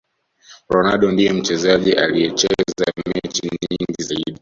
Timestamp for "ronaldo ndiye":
0.69-1.33